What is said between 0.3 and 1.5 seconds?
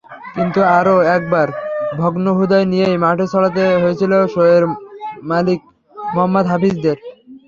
কিন্তু আরও একবার